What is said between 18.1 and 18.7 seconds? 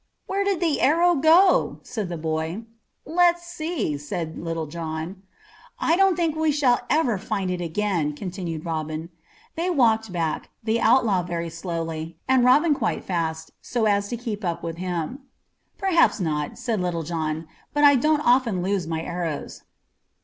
often